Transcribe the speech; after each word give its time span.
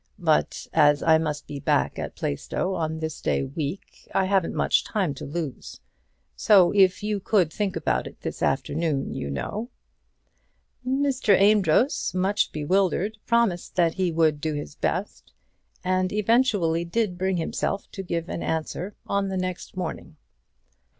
But 0.17 0.65
as 0.73 1.03
I 1.03 1.19
must 1.19 1.45
be 1.45 1.59
back 1.59 1.99
at 1.99 2.15
Plaistow 2.15 2.73
on 2.73 2.97
this 2.97 3.21
day 3.21 3.43
week, 3.43 4.07
I 4.15 4.25
haven't 4.25 4.55
much 4.55 4.83
time 4.83 5.13
to 5.13 5.25
lose. 5.27 5.79
So 6.35 6.71
if 6.71 7.03
you 7.03 7.19
could 7.19 7.53
think 7.53 7.75
about 7.75 8.07
it 8.07 8.19
this 8.21 8.41
afternoon, 8.41 9.13
you 9.13 9.29
know" 9.29 9.69
Mr. 10.83 11.39
Amedroz, 11.39 12.15
much 12.15 12.51
bewildered, 12.51 13.19
promised 13.27 13.75
that 13.75 13.93
he 13.93 14.11
would 14.11 14.41
do 14.41 14.55
his 14.55 14.73
best, 14.73 15.33
and 15.83 16.11
eventually 16.11 16.83
did 16.83 17.15
bring 17.15 17.37
himself 17.37 17.85
to 17.91 18.01
give 18.01 18.27
an 18.27 18.41
answer 18.41 18.95
on 19.05 19.27
the 19.27 19.37
next 19.37 19.77
morning. 19.77 20.15